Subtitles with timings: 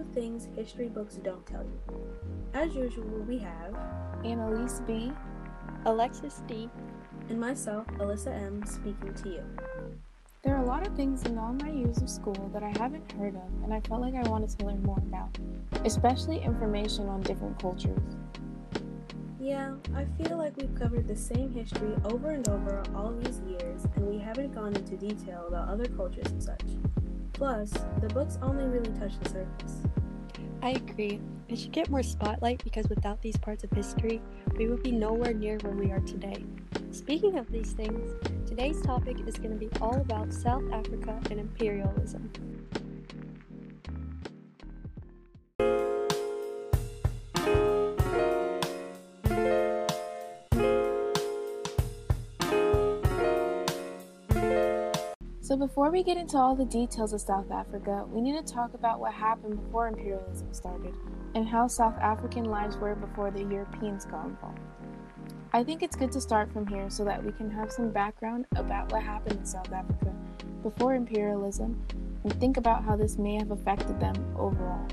[0.00, 2.00] about all the things history books don't tell you.
[2.54, 3.74] As usual, we have
[4.24, 5.12] Annalise B,
[5.86, 6.68] Alexis D,
[7.28, 9.44] and myself, Alyssa M, speaking to you.
[10.42, 13.12] There are a lot of things in all my years of school that I haven't
[13.12, 15.38] heard of and I felt like I wanted to learn more about,
[15.84, 18.16] especially information on different cultures.
[19.38, 23.86] Yeah, I feel like we've covered the same history over and over all these years,
[23.96, 26.62] and we haven't gone into detail about other cultures and such.
[27.32, 29.80] Plus, the books only really touch the surface.
[30.62, 31.20] I agree.
[31.48, 34.20] It should get more spotlight because without these parts of history,
[34.56, 36.44] we would be nowhere near where we are today.
[36.90, 38.12] Speaking of these things,
[38.46, 42.30] today's topic is going to be all about South Africa and imperialism.
[55.50, 58.72] So, before we get into all the details of South Africa, we need to talk
[58.74, 60.94] about what happened before imperialism started
[61.34, 64.60] and how South African lives were before the Europeans got involved.
[65.52, 68.46] I think it's good to start from here so that we can have some background
[68.54, 70.14] about what happened in South Africa
[70.62, 71.84] before imperialism
[72.22, 74.86] and think about how this may have affected them overall.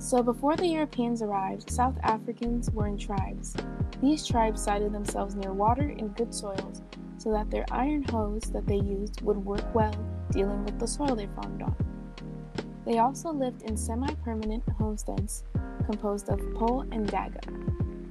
[0.00, 3.56] So, before the Europeans arrived, South Africans were in tribes.
[4.00, 6.82] These tribes sited themselves near water and good soils
[7.18, 9.94] so that their iron hoes that they used would work well
[10.30, 11.74] dealing with the soil they farmed on.
[12.86, 15.44] They also lived in semi permanent homesteads
[15.84, 17.44] composed of pole and daga,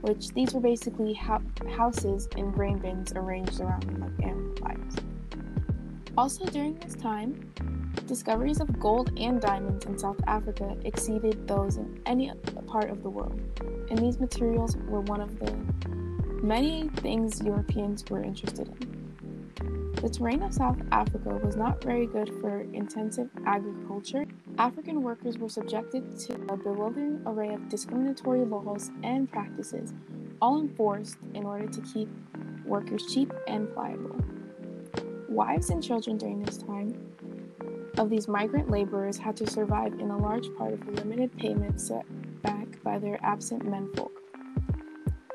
[0.02, 1.42] which these were basically ho-
[1.76, 4.96] houses and grain bins arranged around them like animal fires.
[6.18, 7.50] Also, during this time,
[8.06, 12.32] discoveries of gold and diamonds in South Africa exceeded those in any
[12.68, 13.40] part of the world,
[13.90, 15.56] and these materials were one of the
[16.44, 18.98] many things Europeans were interested in.
[20.02, 24.26] The terrain of South Africa was not very good for intensive agriculture.
[24.60, 29.94] African workers were subjected to a bewildering array of discriminatory laws and practices,
[30.40, 32.10] all enforced in order to keep
[32.64, 34.16] workers cheap and pliable.
[35.30, 36.94] Wives and children during this time
[37.98, 41.80] of these migrant laborers had to survive in a large part of the limited payment
[41.82, 42.06] set
[42.42, 44.12] back by their absent menfolk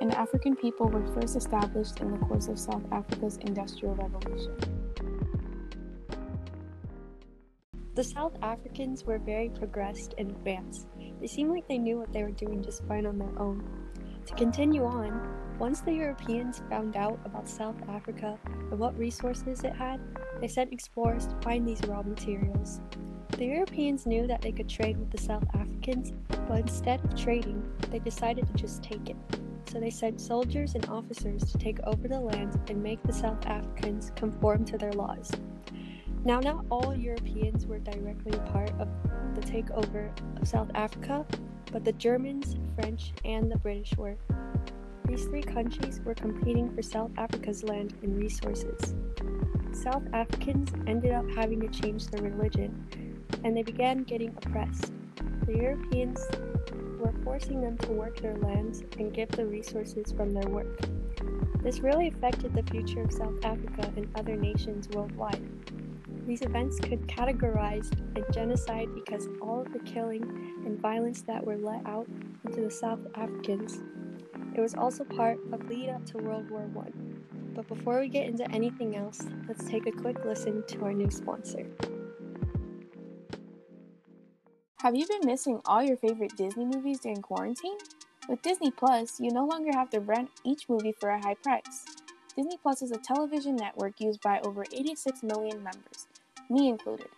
[0.02, 4.56] and African people were first established in the course of South Africa's Industrial Revolution.
[7.94, 10.88] The South Africans were very progressed and advanced.
[11.20, 13.62] They seemed like they knew what they were doing just fine on their own.
[14.26, 18.36] To continue on, once the Europeans found out about South Africa
[18.72, 20.00] and what resources it had,
[20.42, 22.82] they sent explorers to find these raw materials.
[23.38, 26.12] The Europeans knew that they could trade with the South Africans,
[26.46, 29.16] but instead of trading, they decided to just take it
[29.72, 33.46] so they sent soldiers and officers to take over the land and make the South
[33.46, 35.30] Africans conform to their laws.
[36.26, 38.88] Now, not all Europeans were directly part of
[39.34, 41.24] the takeover of South Africa,
[41.72, 44.18] but the Germans, French, and the British were.
[45.06, 48.94] These three countries were competing for South Africa's land and resources.
[49.74, 54.92] South Africans ended up having to change their religion, and they began getting oppressed.
[55.46, 56.24] The Europeans
[56.98, 60.80] were forcing them to work their lands and give the resources from their work.
[61.62, 65.42] This really affected the future of South Africa and other nations worldwide.
[66.26, 70.22] These events could categorize as genocide because all of the killing
[70.64, 72.06] and violence that were let out
[72.44, 73.80] into the South Africans.
[74.54, 77.11] It was also part of lead up to World War I.
[77.54, 81.10] But before we get into anything else, let's take a quick listen to our new
[81.10, 81.66] sponsor.
[84.80, 87.78] Have you been missing all your favorite Disney movies during quarantine?
[88.28, 91.84] With Disney Plus, you no longer have to rent each movie for a high price.
[92.36, 96.06] Disney Plus is a television network used by over 86 million members,
[96.48, 97.08] me included.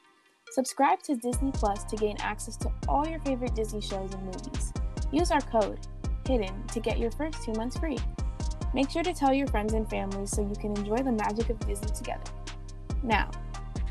[0.50, 4.72] Subscribe to Disney Plus to gain access to all your favorite Disney shows and movies.
[5.12, 5.78] Use our code,
[6.24, 7.98] HIDDEN, to get your first two months free.
[8.74, 11.60] Make sure to tell your friends and family so you can enjoy the magic of
[11.60, 12.24] Disney together.
[13.04, 13.30] Now,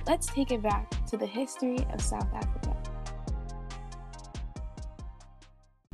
[0.07, 2.75] let's take it back to the history of South Africa.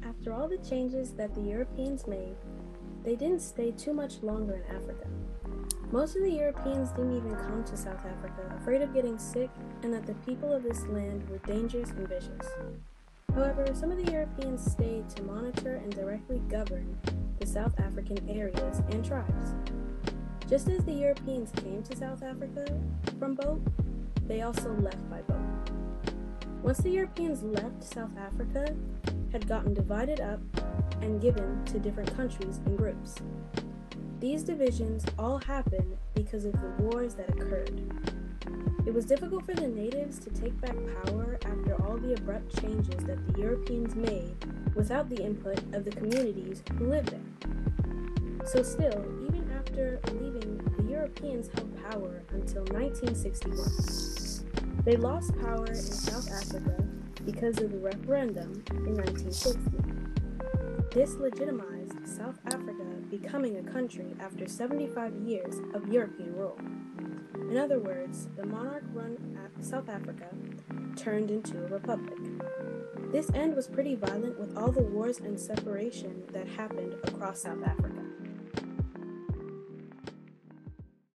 [0.04, 2.36] After all the changes that the Europeans made,
[3.04, 5.08] they didn't stay too much longer in Africa.
[5.92, 9.52] Most of the Europeans didn't even come to South Africa, afraid of getting sick
[9.84, 12.48] and that the people of this land were dangerous and vicious.
[13.40, 16.98] However, some of the Europeans stayed to monitor and directly govern
[17.40, 19.56] the South African areas and tribes.
[20.50, 22.66] Just as the Europeans came to South Africa
[23.18, 23.62] from boat,
[24.28, 25.72] they also left by boat.
[26.64, 28.76] Once the Europeans left South Africa,
[29.32, 30.42] had gotten divided up
[31.02, 33.16] and given to different countries and groups.
[34.20, 37.72] These divisions all happened because of the wars that occurred.
[38.86, 40.76] It was difficult for the natives to take back
[41.06, 44.36] power after all the abrupt changes that the Europeans made
[44.76, 47.22] without the input of the communities who lived there.
[48.46, 54.84] So, still, even after leaving, the Europeans held power until 1961.
[54.84, 56.84] They lost power in South Africa
[57.26, 59.62] because of the referendum in 1960.
[60.92, 61.79] This legitimized
[62.20, 66.60] South Africa becoming a country after 75 years of European rule.
[67.50, 69.18] In other words, the monarch run
[69.62, 70.28] South Africa
[70.98, 72.18] turned into a republic.
[73.12, 77.64] This end was pretty violent with all the wars and separation that happened across South
[77.66, 78.04] Africa.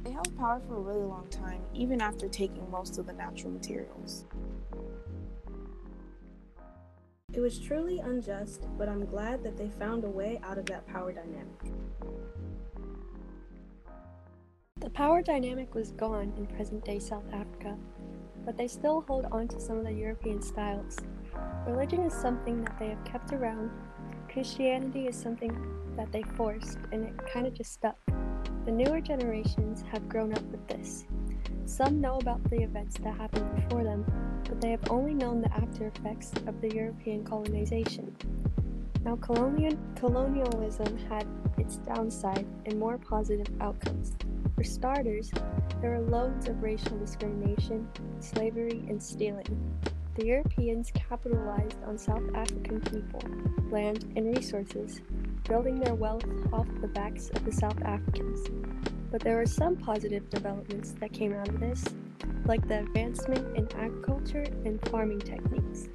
[0.02, 3.52] They held power for a really long time, even after taking most of the natural
[3.52, 4.26] materials.
[7.34, 10.86] It was truly unjust, but I'm glad that they found a way out of that
[10.88, 11.62] power dynamic.
[14.80, 17.78] The power dynamic was gone in present day South Africa,
[18.46, 20.98] but they still hold on to some of the European styles.
[21.66, 23.72] Religion is something that they have kept around,
[24.32, 25.56] Christianity is something
[25.98, 27.98] that they forced, and it kind of just stuck.
[28.66, 31.06] The newer generations have grown up with this.
[31.66, 34.06] Some know about the events that happened before them,
[34.46, 38.16] but they have only known the after effects of the European colonization.
[39.04, 41.26] Now, colonial- colonialism had
[41.58, 44.14] its downside and more positive outcomes.
[44.56, 45.32] For starters,
[45.82, 47.88] there were loads of racial discrimination,
[48.20, 49.80] slavery, and stealing.
[50.16, 53.22] The Europeans capitalized on South African people,
[53.72, 55.02] land, and resources,
[55.48, 58.48] building their wealth off the backs of the South Africans.
[59.10, 61.84] But there were some positive developments that came out of this,
[62.52, 65.88] like the advancement in agriculture and farming techniques.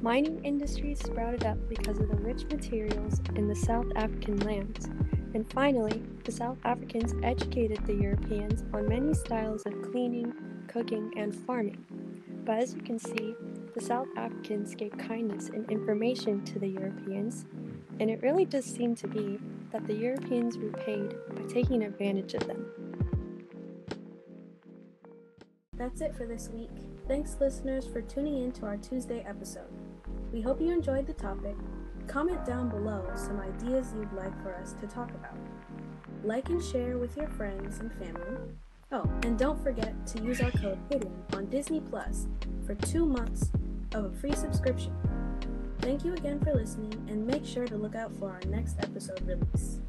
[0.00, 4.86] Mining industries sprouted up because of the rich materials in the South African lands,
[5.34, 10.32] and finally, the South Africans educated the Europeans on many styles of cleaning,
[10.68, 11.84] cooking, and farming.
[12.44, 13.34] But as you can see,
[13.74, 17.46] the South Africans gave kindness and information to the Europeans,
[17.98, 19.40] and it really does seem to be
[19.72, 22.85] that the Europeans repaid by taking advantage of them.
[25.76, 26.70] That's it for this week.
[27.06, 29.70] Thanks, listeners, for tuning in to our Tuesday episode.
[30.32, 31.56] We hope you enjoyed the topic
[32.06, 35.36] Comment down below some ideas you'd like for us to talk about.
[36.22, 38.38] Like and share with your friends and family.
[38.92, 42.28] Oh, and don't forget to use our code HIDDEN on Disney Plus
[42.64, 43.50] for two months
[43.94, 44.92] of a free subscription.
[45.80, 49.20] Thank you again for listening, and make sure to look out for our next episode
[49.22, 49.80] release.